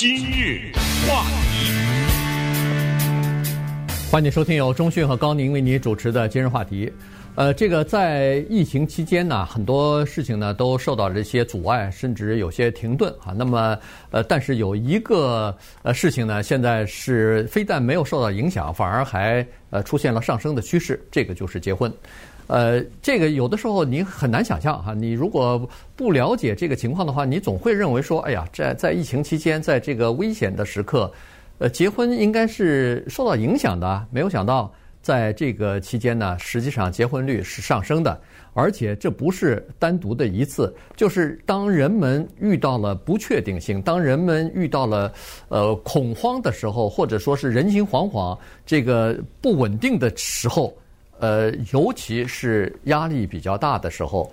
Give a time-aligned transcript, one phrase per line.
[0.00, 0.72] 今日
[1.06, 1.70] 话题，
[4.10, 6.90] 欢迎收听由中讯和高宁为你主持的今日话题。
[7.34, 13.34] 呃，这个在疫情期间呢，很多事情呢都受到了这些阻碍，甚至有些停顿啊。
[13.36, 13.78] 那么，
[14.10, 21.92] 呃，但是有一个呃事情呢，现在是非但没有受到影响，反而还呃出现了上升的趋势，这个就是结婚。
[22.50, 25.64] 呃，这个有的时候你很难想象哈，你如果
[25.94, 31.08] 不了解这个情况的话，你总会认为说，哎呀，在在疫情期间，在这个危险的时刻，
[31.58, 34.04] 呃，结婚应该是受到影响的。
[34.10, 34.68] 没有想到，
[35.00, 38.20] 在这个期间呢，实际上结婚率是上升的，
[38.52, 45.12] 而且这不是单独的一次，就是当人们遇到了不确定性，当人们遇到了
[45.50, 48.36] 呃恐慌的时候，或者说是人心惶惶，
[48.66, 50.76] 这个不稳定的时候。
[51.20, 54.32] 呃，尤其是压力比较大的时候，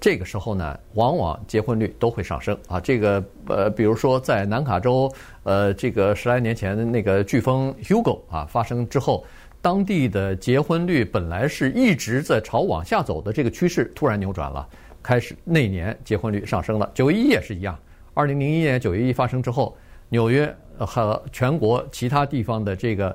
[0.00, 2.78] 这个时候呢，往往结婚率都会上升啊。
[2.80, 5.12] 这个呃，比如说在南卡州，
[5.42, 9.24] 呃，这个十来年前的那个飓风 Hugo 啊发生之后，
[9.60, 14.66] 当地的结婚率本来是一直在朝往下走的这个趋势，突然扭转了，
[15.02, 16.90] 开始那年结婚率上升了。
[16.94, 17.78] 九一一也是一样，
[18.14, 19.76] 二零零一年九一一发生之后，
[20.08, 23.14] 纽约和全国其他地方的这个。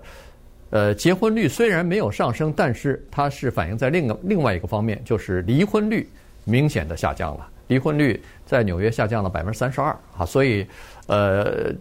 [0.72, 6.08] 呃，结婚率虽然没有上升，但是它是反映在另个另外一个方面，就是离婚率
[6.44, 7.48] 明显的下降了。
[7.68, 10.68] 离婚率在纽约下降了百分之三十二啊，所以
[11.08, 11.74] 呃，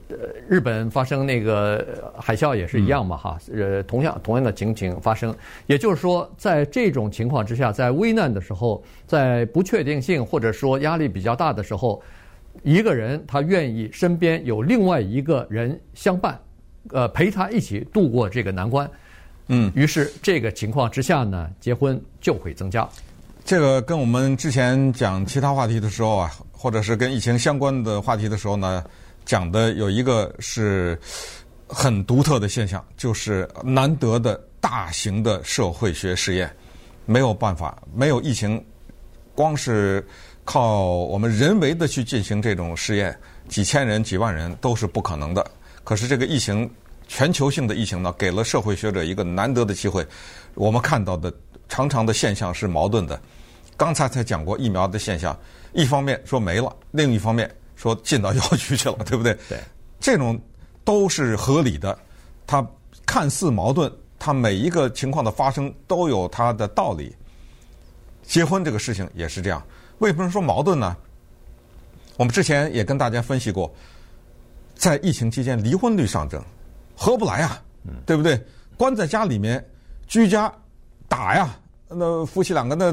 [0.49, 5.35] 日本发生那个海啸也是一样嘛哈，呃，同样同样的情景发生。
[5.67, 12.03] 也就是说，在这种情况之下，在危难的时候，在不确定性或者说压力比较大的时候，
[12.63, 16.39] 一个人他愿意身边有另外一个人相伴。
[16.91, 18.89] 呃，陪他一起度过这个难关，
[19.49, 22.89] 嗯，于是这个情况之下呢，结婚就会增加。
[23.45, 28.83] 这个跟我们之前讲其他话题的时候啊，或者是跟疫情相关的话题的时候呢，
[29.25, 30.99] 讲的有一个是
[31.67, 36.51] 很独特的现象，就是难得的大型的社会学实验，
[37.05, 38.63] 没有办法，没有疫情，
[39.35, 40.07] 光是
[40.45, 43.15] 靠我们人为的去进行这种实验，
[43.49, 45.47] 几千人、几万人都是不可能的。
[45.85, 46.69] 可是这个疫情，
[47.07, 50.05] 全球性的疫情呢，给了社会学者一个难得的机会。
[50.55, 51.33] 我们看到的
[51.69, 53.21] 常常的现象是矛盾的。
[53.77, 55.39] 刚才才讲过疫苗的现象，
[55.73, 59.37] 一方面说没了，另一方面说进到药局去了，对不对？
[59.49, 59.59] 对，
[60.01, 60.41] 这种
[60.85, 61.99] 都是合理的。
[62.47, 62.67] 它
[63.05, 67.15] 看似矛盾，它每一个情况的发生都有它的道理。
[68.23, 69.63] 结婚这个事情也是这样。
[69.99, 70.97] 为什么说矛盾呢？
[72.17, 73.71] 我们之前也跟大家分析过。
[74.75, 76.43] 在疫情期间，离婚率上升，
[76.97, 77.63] 合不来啊，
[78.05, 78.41] 对不对？
[78.77, 79.65] 关在家里面，
[80.07, 80.53] 居家
[81.09, 81.57] 打呀，
[81.89, 82.93] 那夫妻两个那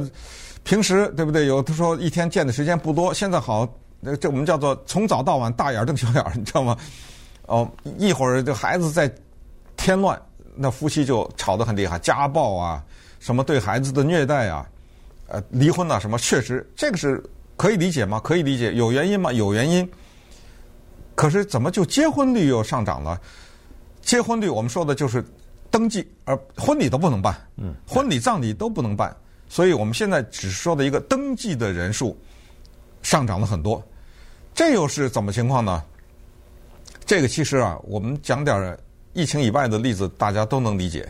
[0.64, 1.48] 平时对不对？
[1.48, 3.68] 有的时候一天见的时间不多，现在好，
[4.00, 6.78] 那这我们叫做从早到晚大眼瞪小眼，你知道吗？
[7.48, 9.12] 哦，一会儿这孩子在
[9.76, 10.22] 添乱，
[10.56, 12.84] 那夫妻就吵得很厉害，家暴啊，
[13.20, 14.66] 什么对孩子的虐待啊，
[15.28, 17.22] 呃，离婚啊，什么，确实这个是
[17.58, 18.22] 可以理解吗？
[18.24, 19.34] 可以理解，有原因吗？
[19.34, 19.90] 有原因。
[21.22, 23.22] 可是怎么就结婚率又上涨了？
[24.02, 25.24] 结婚率我们说的就是
[25.70, 29.16] 登记，而婚礼都不能办，嗯，婚礼葬礼都不能办，
[29.48, 32.18] 所以我们现在只说的一个登记的人数
[33.04, 33.80] 上涨了很多，
[34.56, 35.84] 这又是怎么情况呢？
[37.06, 38.76] 这个其实啊，我们讲点
[39.14, 41.08] 疫情以外的例子，大家都能理解，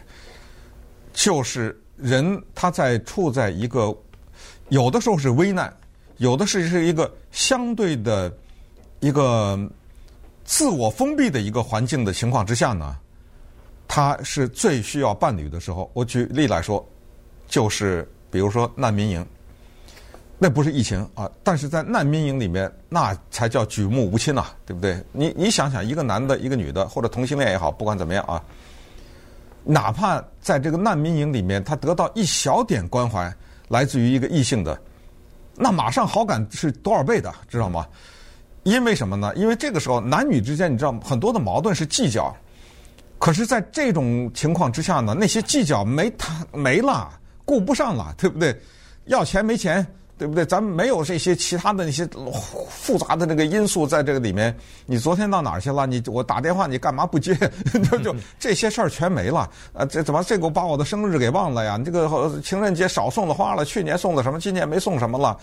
[1.14, 3.98] 就是人他在处在一个
[4.68, 5.74] 有的时候是危难，
[6.18, 8.30] 有的是是一个相对的
[9.00, 9.58] 一个。
[10.44, 12.98] 自我封闭的一个环境的情况之下呢，
[13.88, 15.90] 他是最需要伴侣的时候。
[15.94, 16.86] 我举例来说，
[17.48, 19.26] 就是比如说难民营，
[20.38, 25.04] 那不是疫情啊，但是在难民营里面，那才叫举目无亲呐，对不对？
[25.12, 28.42] 你你想想，一个男的，一个女的，或者同性恋也好，不管怎么样啊，
[29.64, 33.32] 哪怕在这个难民营里面，他得到一小点关怀，
[33.68, 34.82] 来自于一个异性的，
[35.56, 37.86] 那马上好感是多少倍的，知道吗？
[38.64, 39.34] 因为什么呢？
[39.36, 42.36] 因为这个时候男女之间，你知道很多的矛盾是计较，
[43.18, 47.10] 可是，在这种情况之下呢，那些计较没谈没了，
[47.46, 48.56] 顾不上了，对不对？
[49.06, 49.86] 要钱没钱，
[50.18, 50.46] 对不对？
[50.46, 52.08] 咱们没有这些其他的那些
[52.70, 54.56] 复杂的那个因素在这个里面。
[54.86, 55.88] 你昨天到哪儿去了？
[55.88, 57.36] 你我打电话你干嘛不接？
[57.90, 59.50] 就就这些事儿全没了。
[59.74, 61.78] 啊，这怎么这个把我的生日给忘了呀？
[61.78, 65.36] 你这个情人节少送了花了，去年送的什么，今年没送什么了？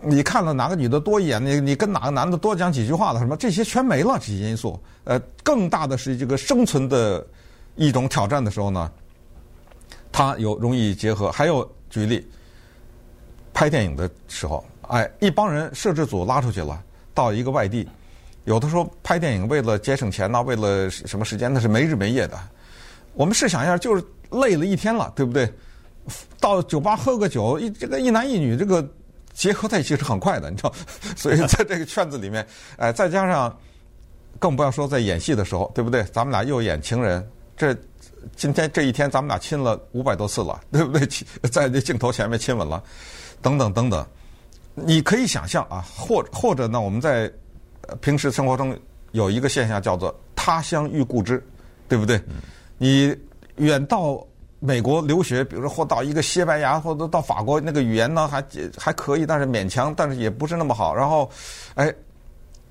[0.00, 1.44] 你看了哪个女的多一眼？
[1.44, 3.18] 你你跟哪个男的多讲几句话了？
[3.18, 4.78] 什么这些全没了，这些因素。
[5.04, 7.26] 呃，更大的是这个生存的
[7.76, 8.90] 一种挑战的时候呢，
[10.12, 11.30] 它有容易结合。
[11.30, 12.26] 还有举例，
[13.54, 16.82] 拍电影的时候，哎，一帮人摄制组拉出去了，
[17.14, 17.88] 到一个外地，
[18.44, 22.38] 有的时候拍电影为了节省钱呐，为了什么时间，那是没日没夜的。
[23.14, 25.50] 我们试想一下，就是累了一天了，对不对？
[26.38, 28.86] 到酒吧喝个酒，一这个一男一女这个
[29.36, 30.72] 结合在一起是很快的，你知道。
[31.14, 32.44] 所以在这个圈子里面，
[32.78, 33.54] 哎， 再加上
[34.38, 36.02] 更不要说在演戏的时候，对不对？
[36.04, 37.24] 咱们俩又演情人，
[37.54, 37.76] 这
[38.34, 41.06] 今天这一天咱们俩亲了五百多次了， 对不对？
[41.50, 42.82] 在这镜头前面亲吻了，
[43.42, 44.04] 等等等等。
[44.74, 47.30] 你可以想象啊，或或者呢，我们在
[48.00, 48.74] 平时生活中
[49.12, 51.42] 有一个现象叫做“他乡遇故知”，
[51.88, 52.20] 对不对？
[52.78, 53.16] 你
[53.56, 54.26] 远到
[54.66, 58.44] 美国留学，比如说或到一个西班牙，或者到法国，那个语言呢还
[58.76, 60.92] 还可以，但是勉强，但是也不是那么好。
[60.92, 61.30] 然后，
[61.76, 61.94] 哎，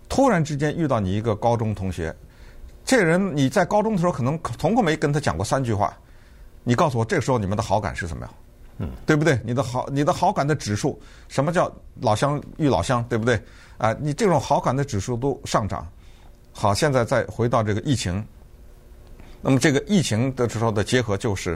[0.10, 2.14] 突然之间遇到你一个高中同学，
[2.84, 5.98] 这个人你在高中的时候可能从来没跟他讲过三句话，
[6.66, 8.34] 你告诉我这个时候你们的好感是什么样？
[8.80, 9.40] 嗯，对不对？
[9.46, 11.00] 你的好，你的好感的指数，
[11.30, 13.36] 什么叫老乡遇老乡，对不对？
[13.78, 15.88] 啊、呃，你这种好感的指数都上涨。
[16.52, 18.22] 好，现在再回到这个疫情，
[19.46, 21.56] 那么这个疫情的时候的结合就是，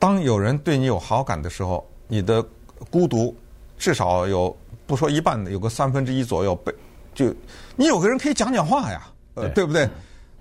[0.00, 2.44] 当有人对你有好感的时候，你的
[2.90, 3.32] 孤独
[3.78, 4.54] 至少有
[4.84, 6.74] 不说一半的，有个三分之一左右被
[7.14, 7.32] 就
[7.76, 9.88] 你有个人可以讲讲话呀，呃，对，对不对？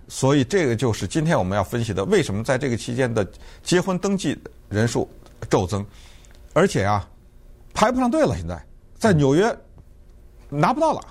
[0.08, 3.26] 所以这个就是今天我们要分析的，为什么在这个期间的
[3.62, 4.36] 结婚登记
[4.68, 5.08] 人数。
[5.52, 5.86] 骤增，
[6.54, 7.08] 而且啊，
[7.72, 8.36] 排不上队了。
[8.36, 8.60] 现在
[8.98, 9.56] 在纽约
[10.50, 11.02] 拿不到了。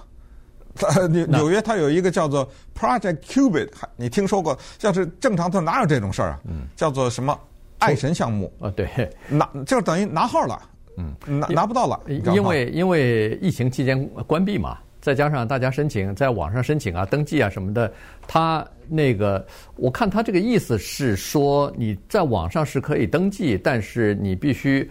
[1.11, 4.59] 纽纽约它有一个叫做 Project Cubit，你听说过？
[4.79, 6.41] 像是正常它哪有这种事儿啊？
[6.77, 7.39] 叫做什么
[7.79, 8.71] 爱神项目啊？
[8.77, 8.89] 对，
[9.29, 10.61] 拿就等于拿号了。
[10.97, 17.93] 嗯，拿拿不到了，因为因为疫情期间关闭嘛，再加上大家申请在网上申请啊、登记啊什么的，
[18.27, 18.67] 他。
[18.89, 19.45] 那个，
[19.75, 24.89] 我看他这个意思是说，你在网上是可以登记，但是你必须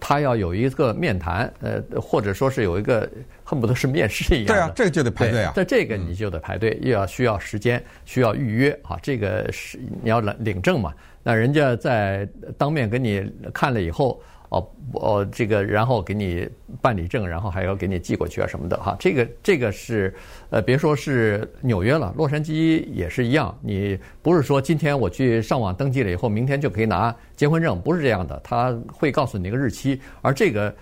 [0.00, 3.08] 他要有一个面谈，呃，或者说是有一个
[3.44, 4.54] 恨不得是面试一样的。
[4.54, 5.52] 对啊，这个就得排队啊。
[5.54, 8.98] 在这个你就得排队，又要需要时间，需要预约啊。
[9.02, 10.92] 这个是你要领领证嘛？
[11.22, 14.22] 那人家在当面给你看了以后。
[14.56, 16.48] 哦，哦，这个，然后给你
[16.80, 18.96] 办理证，然后还要给你寄过去啊什么的哈。
[18.98, 20.14] 这个，这个是，
[20.50, 23.56] 呃，别说是纽约了，洛杉矶也是一样。
[23.60, 28.40] 你不是说今天我去上网登记了以后，明天就可以拿结婚证，不是这样的。
[28.42, 30.74] 他会告诉你一个日期，而这个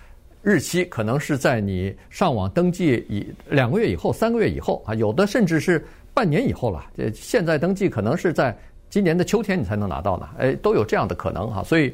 [0.43, 6.85] 日期可能是在你上网登记以两个月以后、三个月以后啊，有的甚至是半年以后了。
[6.97, 8.57] 这现在登记可能是在
[8.91, 11.93] 今年的秋天你才能拿到呢，哎，都有这样的可能哈，所以。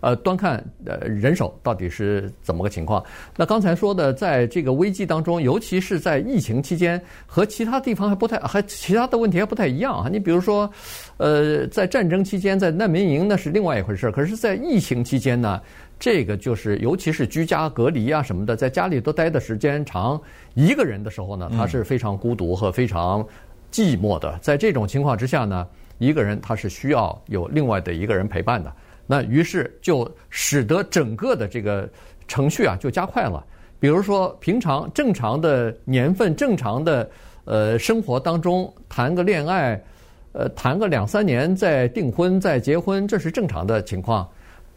[0.00, 3.04] 呃，端看呃人手到底是怎么个情况。
[3.36, 10.08] 那刚才说的，在这个危机当中，尤其是在疫情期间，和其他地方还不太，还其他的问题还不太一样啊。
[10.10, 10.70] 你比如说，
[11.16, 14.10] 呃，在战争期间，在难民营那是另外一回事。
[14.12, 15.60] 可是，在疫情期间呢，
[15.98, 20.20] 这个就是尤其是居家隔离啊什么的，在家里都待的时间长，
[20.54, 23.26] 一个人的时候呢，他是非常孤独和非常
[23.72, 24.38] 寂寞的。
[24.40, 25.66] 在这种情况之下呢，
[25.98, 28.72] 一个人他是需要有另外的一个人陪伴的。
[29.10, 31.88] 那于是就使得整个的这个
[32.28, 33.44] 程序啊就加快了。
[33.80, 37.08] 比如说平常正常的年份、正常的
[37.44, 39.80] 呃生活当中谈个恋爱，
[40.32, 44.28] 呃谈个两三年再订婚再结婚，这是正常的情况。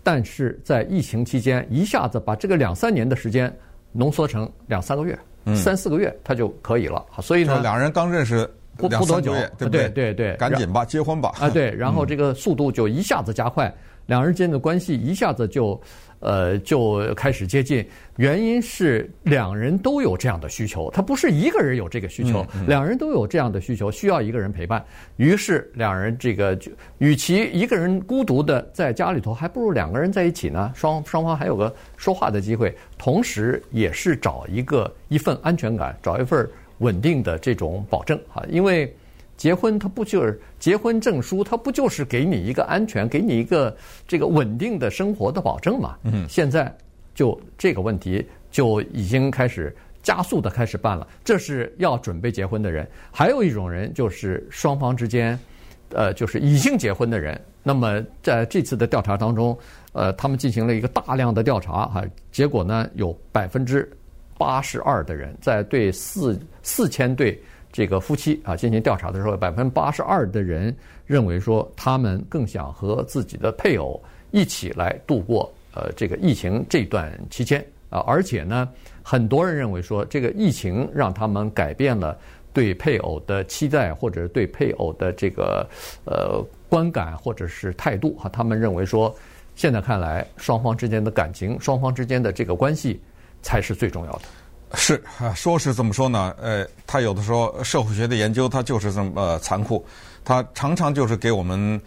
[0.02, 3.54] 但是在疫情期间，一下子把这个两三年的时间
[3.92, 5.18] 浓缩成两三个月、
[5.56, 7.06] 三四个月，他就可以了。
[7.22, 9.90] 所以呢，两人刚认识不不多久，对不对？
[9.90, 11.34] 对对对，赶紧吧，结婚吧。
[11.40, 13.72] 啊，对，然后这个速度就一下子加快。
[14.12, 15.82] 两人间的关系一下子就，
[16.20, 17.88] 呃，就开始接近。
[18.18, 24.84] 原因是两人都有这样的需求，他不是一个人有这个需求，两人都有这样的需求，需要一个人陪伴。
[25.16, 30.74] 于是两人这个就，与其一个人孤独的在家里头，还不如两个人在一起呢。
[30.76, 36.46] 双双方还有个说话的机会，同时也是找一个一份安全感，找一份
[36.80, 38.94] 稳定的这种保证啊，因为。
[39.42, 41.44] 结婚，它不就是结婚证书？
[41.44, 43.76] 它不就是给你一个安全，给你一个
[44.08, 45.98] 这个稳定的生活的保证嘛？
[46.04, 46.72] 嗯，现在
[47.16, 51.08] 就这个问题就已经开始加速的开始办了。
[51.24, 55.40] 这是要准备结婚的人，还有一种人就是双方之间，
[55.90, 57.42] 呃，就是已经结婚的人。
[57.64, 59.58] 那么在这次的调查当中，
[59.94, 63.92] 呃，他们进行了一个大量的调查哈，结果呢，有百分之
[64.38, 67.42] 八十二的人在对四四千对。
[67.72, 70.76] 这个夫妻啊，进行调查的时候，百分之八十二的人
[71.06, 74.02] 认为说，他们更想和自己的配偶
[74.32, 78.68] 一起来度过呃这个疫情这段期间啊，而且呢，
[79.02, 82.18] 很多人认为说，这个疫情让他们改变了
[82.54, 85.66] 对配偶的期待，或者对配偶的这个
[86.06, 89.14] 呃观感或者是态度哈，他们认为说，
[89.56, 93.00] 现在看来，双方之间的感情，双方之间的这个关系
[93.42, 94.22] 才是最重要的。
[94.74, 99.86] 是啊，说是这么说呢，呃，他有的时候社会学的研究，它就是这么残酷，
[100.24, 101.80] 它常常就是给我们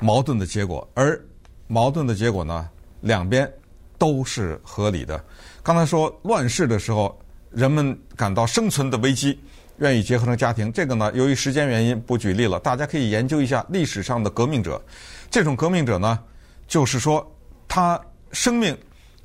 [0.00, 1.20] 矛盾的结果，而
[1.68, 2.68] 矛盾的结果呢，
[3.00, 3.50] 两边
[3.98, 5.22] 都是合理的。
[5.62, 7.16] 刚才说乱世的时候，
[7.50, 9.38] 人们感到生存的危机，
[9.78, 14.82] 愿意结合成家庭，这个呢，由于时间原因不举例了，大家可以研究一下历史上的革命者，
[15.30, 16.18] 这种革命者呢，
[16.66, 17.24] 就是说
[17.68, 17.98] 他
[18.32, 18.76] 生命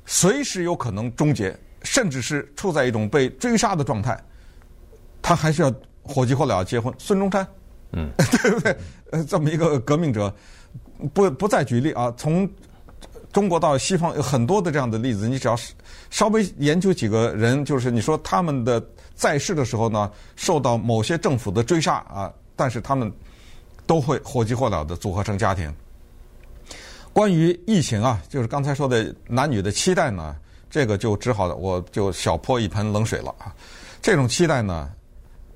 [0.06, 1.54] 随时有可能终结。
[1.82, 4.18] 甚至是处在一种被追杀的状态，
[5.22, 5.72] 他还是要
[6.02, 6.92] 火急火燎结婚。
[6.98, 7.46] 孙中山，
[7.92, 8.10] 嗯，
[8.42, 8.76] 对不对？
[9.10, 10.32] 呃，这么一个革命者，
[11.14, 12.12] 不不再举例啊。
[12.16, 12.48] 从
[13.32, 15.72] 中国到西方有很多的这样的例子，你只要是
[16.10, 18.84] 稍微研究几个人，就是你说他们的
[19.14, 23.10] 在世的时候呢，受到某些政府的追杀啊，但是他们
[23.86, 25.72] 都会火急火燎的组合成家庭。
[27.12, 30.36] 关于疫情啊，就是刚才说的男女的期待呢。
[30.70, 33.52] 这个就只好我就小泼一盆冷水了啊！
[34.00, 34.88] 这种期待呢，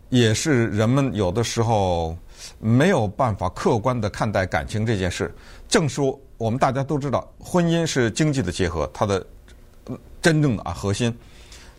[0.09, 2.17] 也是人们有的时候
[2.59, 5.33] 没有办法客观的看待感情这件事。
[5.69, 9.25] 正说我们大家都知道，婚姻是经济的结合，它的
[10.21, 11.17] 真正的啊核心。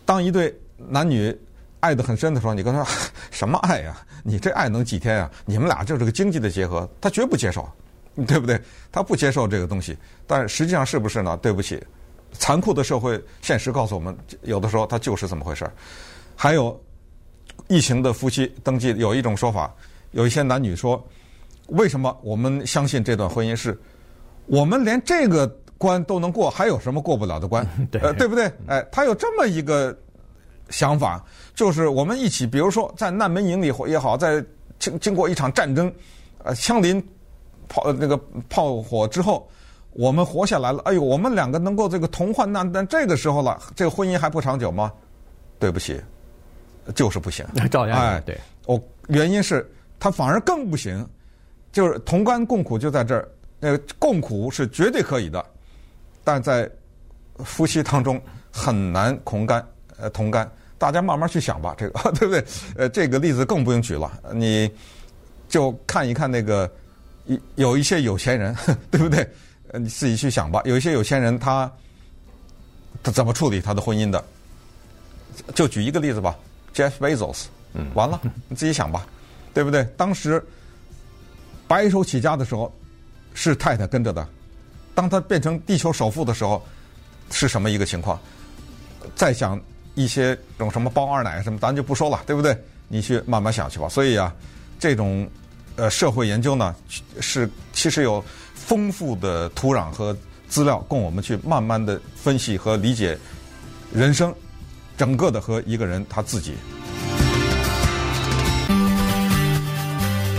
[0.04, 1.36] 当一对男女
[1.80, 2.84] 爱得很深的时候，你跟他
[3.30, 3.96] 什么爱呀？
[4.24, 5.30] 你这爱能几天啊？
[5.44, 7.68] 你们俩就是个经济的结合，他绝不接受，
[8.26, 8.60] 对不对？
[8.90, 9.96] 他不接受这个东西。
[10.26, 11.36] 但实际上是不是呢？
[11.36, 11.82] 对不起。
[12.38, 15.72] 残酷的社会现实告诉我们，有的时候它就是这么回事儿。
[16.34, 16.78] 还有，
[17.68, 19.74] 疫情的夫妻登记有一种说法，
[20.12, 21.02] 有一些男女说，
[21.68, 23.78] 为什么我们相信这段婚姻是，
[24.46, 25.46] 我们连这个
[25.78, 27.66] 关都能过，还有什么过不了的关？
[27.90, 28.50] 对，呃，对不对？
[28.66, 29.96] 哎，他有这么一个
[30.68, 31.24] 想法，
[31.54, 34.44] 就是我们一起，比如说在难民营里也好，在
[34.78, 35.92] 经经过一场战争，
[36.44, 37.02] 呃，枪林
[37.68, 39.48] 炮那个炮火之后。
[39.96, 44.92] 我们活下来了，哎呦，我们两个能够这个同患难，但这个时候了，这个婚姻还不长久吗？
[45.58, 45.98] 对不起，
[46.94, 47.46] 就是不行。
[47.70, 49.66] 照样哎，对，我，原因是
[49.98, 51.04] 他反而更不行，
[51.72, 53.26] 就是同甘共苦就在这儿，
[53.60, 55.42] 呃，共苦是绝对可以的，
[56.22, 56.70] 但在
[57.38, 58.20] 夫妻当中
[58.52, 59.66] 很难同甘，
[59.98, 60.46] 呃，同甘。
[60.76, 62.44] 大家慢慢去想吧，这个 对不对？
[62.76, 64.70] 呃，这个例子更不用举了，你
[65.48, 66.70] 就看一看那个
[67.24, 68.54] 有有一些有钱人，
[68.92, 69.26] 对不对？
[69.72, 70.60] 呃，你自己去想吧。
[70.64, 71.66] 有一些有钱人他，
[73.02, 74.24] 他他怎么处理他的婚姻的？
[75.54, 76.36] 就举一个例子吧
[76.74, 77.44] ，Jeff Bezos。
[77.74, 79.06] 嗯，完了，你自己想吧，
[79.52, 79.84] 对不对？
[79.96, 80.42] 当时
[81.68, 82.72] 白手起家的时候，
[83.34, 84.26] 是太太跟着的。
[84.94, 86.64] 当他变成地球首富的时候，
[87.30, 88.18] 是什么一个情况？
[89.14, 89.60] 再想
[89.94, 92.56] 一些这种什么包二奶什么，咱就不说了，对不对？
[92.88, 93.88] 你去慢慢想去吧。
[93.88, 94.34] 所以啊，
[94.78, 95.28] 这种
[95.76, 96.74] 呃社会研究呢，
[97.20, 98.24] 是其实有。
[98.58, 100.16] 丰富的土壤和
[100.48, 103.16] 资料，供我们去慢慢的分析和理解
[103.94, 104.34] 人生，
[104.96, 106.54] 整个的和一个人他自己。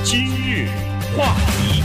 [0.04, 0.68] 今日
[1.16, 1.82] 话题，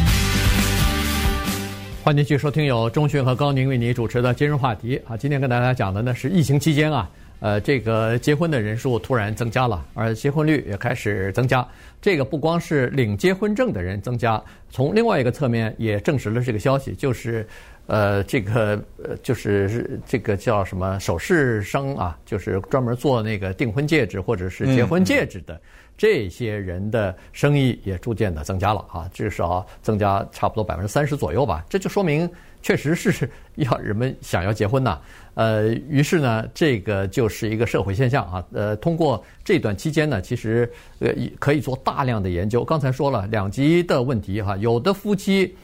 [2.03, 7.09] 欢迎继续收听由钟迅和高宁为你主持的今日话题啊，今天跟大家讲的呢是疫情期间啊。
[7.43, 11.67] 呃，这个结婚的人数突然增加了，而结婚率也开始增加。
[12.01, 17.45] 这个不光是领结婚证的人增加，从另外一个侧面也证实了这个消息，就是，
[17.89, 25.61] 呃，这个呃，就是这个叫什么首饰商啊，就是专门做那个订婚戒指或者是结婚戒指的
[25.99, 31.65] 这些人的生意也逐渐的增加了啊，至少增加差不多百分之三十左右吧。
[31.69, 32.31] 这就说明
[32.63, 35.01] 确实是 要人们想要结婚呐。
[35.35, 38.45] 呃，于是呢，这个就是一个社会现象啊。
[38.53, 42.63] 呃，通过这段期间呢，其实呃可以做大量的研究。
[42.63, 45.57] 刚才说了两极的问题哈，有的夫妻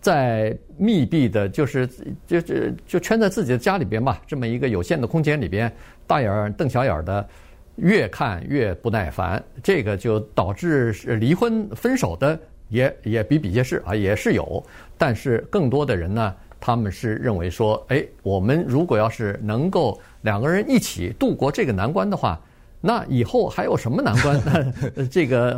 [0.00, 1.86] 在密闭的，就是
[2.26, 2.54] 就就
[2.86, 5.72] 就圈在自己的家里边吧，这么一个有限的空间里边，
[6.06, 7.28] 大眼瞪小眼的，
[7.74, 14.64] 越看越不耐烦，这个就导致离婚分手的也也比比皆是啊，也是有。
[14.96, 22.40] 但是更多的人呢，他们是认为说，哎，我们如果要是能够两个人一起度过这个难关的话，
[22.80, 24.72] 那以后还有什么难关？
[25.10, 25.52] 这个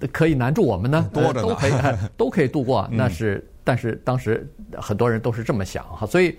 [0.00, 1.08] 呃可以难住我们呢？
[1.12, 1.72] 多着呢，都可以
[2.16, 2.88] 都可以度过。
[2.90, 6.38] 那 是，但是当时很多人都是这么想哈，所以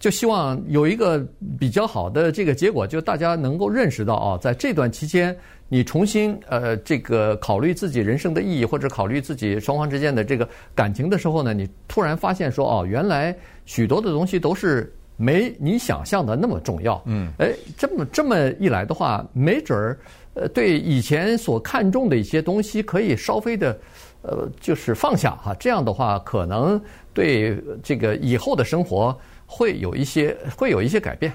[0.00, 1.24] 就希望有一个
[1.56, 5.36] 比较好的这个结果，就大家能够认识到啊，在这段期间。
[5.72, 13.32] 你重新呃这个考虑自己人生的意义，或者考虑自己双方之间的这个感情的时候呢，你突然发现说哦，原来
[13.66, 17.00] 许多的东西都是没你想象的那么重要。
[17.06, 19.96] 嗯，哎，这么这么一来的话，没准儿
[20.34, 23.78] 呃对以前所看重的一些东西可以稍微的
[24.22, 26.82] 呃就是放下哈，这样的话可能
[27.14, 29.16] 对这个以后的生活
[29.50, 31.32] 会有一些会有一些改变。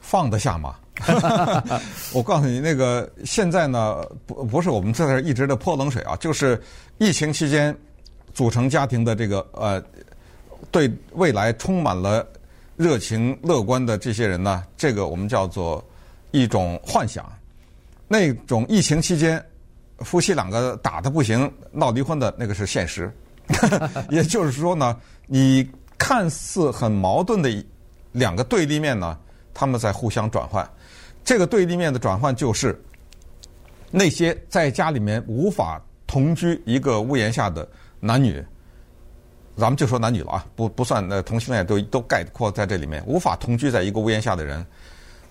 [0.00, 0.76] 放得下吗？
[2.12, 6.60] 我告诉你，那个现在呢，不不是我们在这一直的泼冷水啊，就是
[6.98, 7.74] 疫情期间
[8.34, 9.82] 组成家庭的这个呃，
[10.70, 12.24] 对未来充满了
[12.76, 15.82] 热情乐观的这些人呢，这个我们叫做
[16.32, 17.24] 一种幻想。
[18.06, 19.42] 那种疫情期间
[20.00, 23.10] 夫妻两个打的不行、闹离婚的那个是现实。
[24.10, 25.66] 也就是说呢，你
[26.06, 27.64] 看似很矛盾的
[28.12, 29.18] 两个对立面呢，
[29.54, 30.70] 他们在互相转换。
[31.24, 32.78] 这个对立面的转换就是
[33.90, 37.66] 那些在家里面无法同居一个屋檐下的
[38.00, 38.44] 男女，
[39.56, 44.62] 咱们就说男女了啊，不不算呃同性恋都都概括在这里面，无法同居在一个屋檐下的人，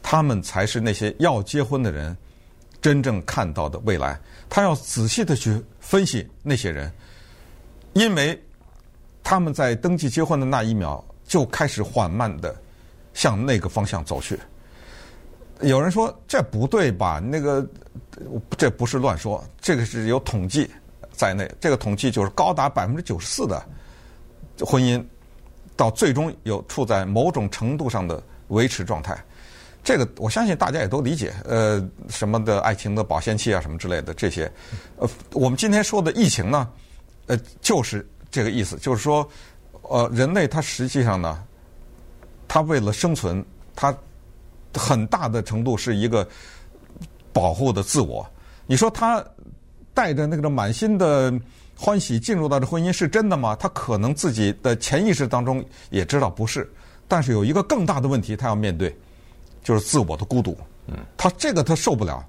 [0.02, 2.18] 他们才是那些要结婚的人
[2.82, 4.20] 真正看到的未来。
[4.50, 6.92] 他要仔细的去分析那些人，
[7.94, 8.44] 因为
[9.24, 12.56] 他们在登记结婚的那一秒就开始缓慢的
[13.14, 14.38] 向那个方向走去。
[15.62, 17.20] 有人说这不对吧？
[17.20, 17.66] 那个
[18.58, 20.70] 这不是乱说，这个是有统计
[21.12, 21.50] 在内。
[21.60, 23.64] 这个统计就是高达百分之九十四的
[24.60, 25.02] 婚姻
[25.78, 29.18] 到最终有处在某种程度上的维持状态。
[29.84, 31.34] 这个我相信大家也都理解。
[31.46, 34.52] 呃，什么的爱情的保鲜期啊，什么之类的这些。
[34.98, 36.68] 呃，我们今天说的疫情呢，
[37.28, 39.26] 呃，就是这个意思，就是说，
[39.84, 41.42] 呃，人类它实际上呢，
[42.50, 43.96] 它为了生存，它。
[44.76, 46.28] 很大的程度是一个
[47.32, 48.28] 保护的自我。
[48.66, 49.24] 你说他
[49.94, 51.32] 带着那个满心的
[51.78, 53.56] 欢喜进入到这婚姻是真的吗？
[53.56, 56.68] 他可能自己的潜意识当中也知道不是，
[57.08, 58.92] 但是有一个更大的问题他要面对，
[59.64, 60.58] 就是自我的孤独。
[60.88, 62.26] 嗯，他这个他受不了。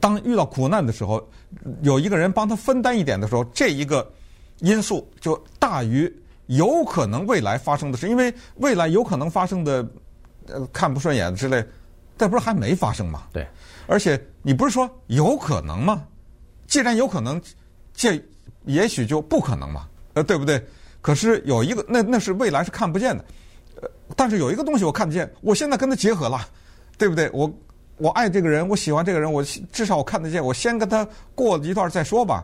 [0.00, 1.22] 当遇到苦难的时候，
[1.82, 4.10] 有一个人帮他分担一点的时候，这一个
[4.60, 6.12] 因素就大于
[6.46, 9.86] 有可能未来发生的事，因为未来有可能发生的。
[10.50, 11.62] 呃，看不顺眼之类，
[12.16, 13.24] 这不是还没发生吗？
[13.34, 13.46] 对，
[13.86, 16.06] 而且你不是说有可能吗？
[16.66, 17.38] 既然有可能，
[17.92, 18.18] 这
[18.64, 19.86] 也许就不可能嘛？
[20.14, 20.66] 呃，对不对？
[21.02, 23.22] 可是有一个，那那是未来是看不见的，
[23.82, 26.40] 呃，但是有一个东西我看得见，我现在跟他结合了，
[26.96, 27.28] 对不对？
[27.34, 27.52] 我
[27.98, 32.42] 我爱这个人，我喜欢这个人，我至少我看得见，我先跟他过一段再说吧。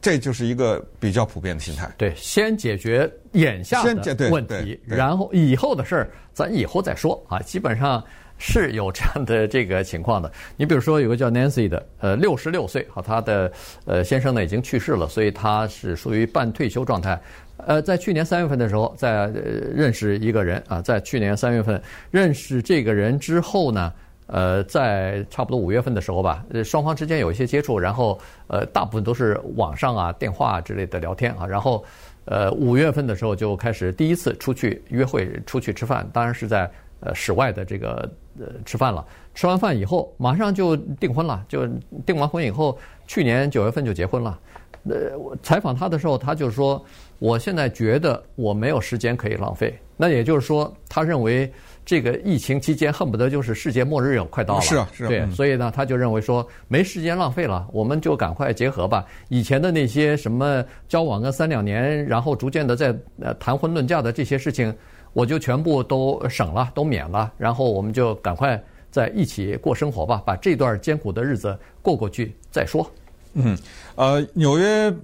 [0.00, 1.90] 这就是一个比较普遍的心态。
[1.96, 7.38] 对，先解决眼下的问题，然后以后的事儿咱以后再说啊。
[7.40, 8.02] 基本上
[8.38, 10.32] 是有这样的这个情况的。
[10.56, 13.52] 你比如说，有个叫 Nancy 的，呃，六十六岁，好，她的
[13.84, 17.20] 呃先生呢已经去世了，所以她是属于半退休状态。
[17.58, 23.92] 呃，在去年三月份的时候，在认识一个人啊，在去年三月份认识这个人之后呢。
[24.32, 31.84] 呃，在差不多五月份的时候吧，呃，双方之间有一些接触，然后呃，大部分都是网上啊、电话之类的聊天啊，然后
[32.24, 39.06] 呃，五月份的时候就开始第一次出去约会、出去吃饭，当然是在呃室外的这个呃吃饭了。
[39.34, 41.66] 吃完饭以后，马上就订婚了，就
[42.06, 44.40] 订完婚以后，去年九月份就结婚了。
[44.84, 46.82] 呃，采访他的时候，他就说
[47.20, 51.52] ：“我现在觉得我没有时间可以浪费。”那也就是说，他认为。
[51.84, 59.04] 这个疫情期间恨不得就是世界末日要快到了，是啊，是啊，对，嗯、所以呢，他就认为说没时间浪费了，我们就赶快结合吧。
[59.28, 64.72] 以前的那些什么交往个三两年，然后逐渐的在呃谈婚论嫁的这些事情，
[65.12, 72.88] 我就全部都省了，都免了，然后我们就赶快在一起过生活吧，把这段艰苦的日子过过去再说。
[73.34, 73.58] 嗯，
[73.96, 74.94] 呃，纽约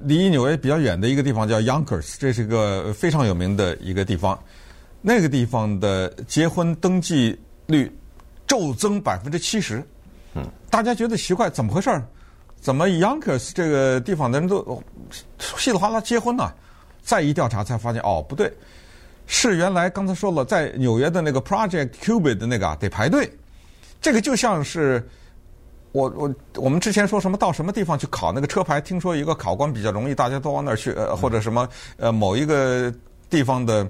[0.00, 4.38] 离纽约比较远的一个地方叫 Yonkers，这是一个非常有名的一个地方。
[5.08, 7.88] 那个地方的结婚登记率
[8.44, 9.80] 骤增百分之七十，
[10.34, 12.04] 嗯，大家觉得奇怪，怎么回事儿？
[12.60, 14.82] 怎么 Yonkers 这个地方的人都
[15.38, 16.52] 稀里哗啦结婚呢？
[17.04, 18.52] 再一调查才发现，哦，不对，
[19.28, 23.30] 是原来刚才说了，在纽约的那个 Project Cubic 的那个啊，得排队。
[24.00, 25.08] 这个就像是
[25.92, 32.92] 我我我们之前说什么到什么地方去考那个车牌，听说一个考官比较容易，大家都往那儿去，呃，或者什么呃某一个
[33.30, 33.88] 地方的。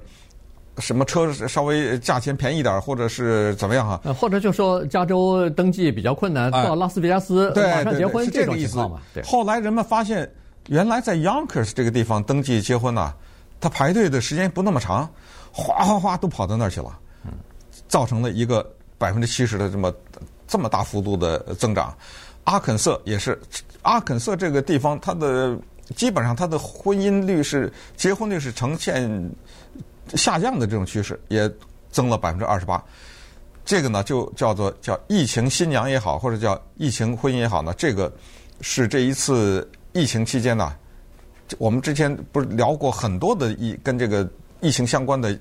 [0.78, 4.12] 什么车稍微价钱便宜点，或者是怎么样哈？
[4.12, 9.00] 或者就说加州登记比较困难，到拉斯维加斯马上结婚，是这种意思嘛？
[9.14, 9.22] 对。
[9.22, 10.30] 后来人们发现，
[10.68, 13.14] 原来在 Yonkers 这个地方登记结婚呢，
[13.58, 15.08] 他排队的时间不那么长，
[15.50, 16.98] 哗哗哗都跑到那儿去了，
[17.88, 19.90] 造成了一个百分之七十的这么
[20.46, 21.96] 这么大幅度的增长。
[22.44, 23.40] 阿肯色也是，
[23.80, 25.56] 阿肯色这个地方，它的
[25.94, 29.10] 基本上它的婚姻率是结婚率是呈现。
[30.14, 31.50] 下降的这种趋势也
[31.90, 32.82] 增了百分之二十八，
[33.64, 38.12] 这个呢就叫做叫疫情新娘也好，或者叫疫情婚姻也好呢，这个
[38.60, 40.74] 是这一次疫情期间呢，
[41.58, 44.28] 我们之前不是聊过很多的疫跟这个
[44.60, 45.36] 疫情相关的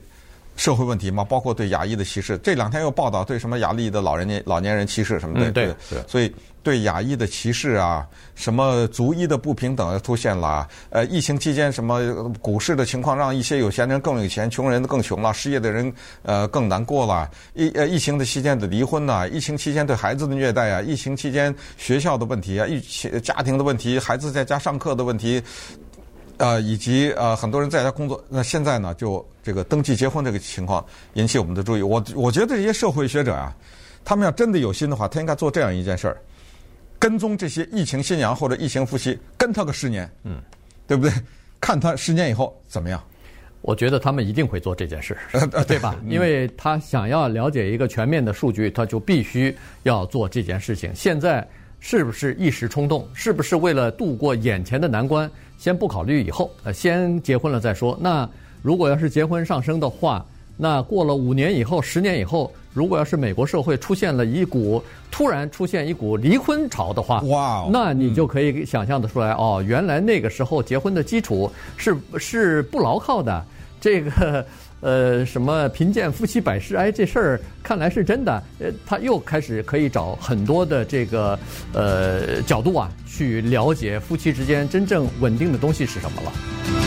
[0.55, 2.37] 社会问题嘛，包括对亚裔的歧视。
[2.39, 6.33] 这两天又报道对什么亚裔的老人年老年人歧视什么的，嗯、对，对，所以
[6.65, 10.67] 对亚裔的歧视啊，什么族裔的不平等出现了。
[10.89, 17.29] 呃，疫情期间什么股市的情况让一些有钱人更有钱，穷人更穷了，失业的人呃更难过了。
[17.53, 25.39] 疫呃疫情的期间的离婚呐、疫情期间对孩子的虐待啊，疫情期间学校的问题啊，疫情家庭的问题，孩子在家上课的问题。
[26.37, 28.21] 呃，以及呃，很多人在家工作。
[28.27, 31.81] 那现在呢，就这个登记结婚这个情况引起我们的注意。
[31.81, 33.55] 我我觉得这些社会学者啊，
[34.03, 36.17] 他们要真的有心的话，他应该做这样一件事儿：
[36.99, 40.41] 跟踪这些疫情新娘或者疫情夫妻，跟他个十年，嗯，
[40.87, 41.11] 对不对？
[41.61, 43.01] 看他十年以后怎么样？
[43.61, 45.17] 我觉得他们一定会做这件事，
[45.67, 45.95] 对吧？
[46.07, 50.93] 因为他想要了解一个全面的数据，他就必须要做这件事情。
[50.93, 51.47] 现在
[51.79, 53.07] 是不是一时冲动？
[53.15, 55.29] 是不是为了度过眼前的难关？
[55.57, 57.97] 先不考虑以后，呃，先结婚了再说。
[57.99, 58.29] 那
[58.61, 60.23] 如果要是结婚上升的话，
[60.57, 73.43] 那过了五年以后、十年以后，如果要是美国社会出现了一股突然出现一股离婚潮的话，哇，那你就可以想象得出来，哦，原来那个时候结婚的基础是是不牢靠的。
[73.81, 74.43] 这个
[74.81, 78.43] 呃，什么贫贱夫妻百事哀这事儿看来是真的。
[78.59, 81.37] 呃，他又开始可以找很多的这个
[81.73, 82.89] 呃角度啊。
[83.05, 86.84] 去了解夫妻之间真正稳定的东西是什么了。